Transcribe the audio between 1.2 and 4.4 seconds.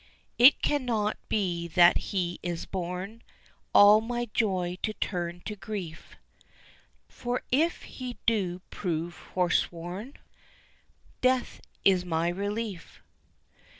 be that he is born All my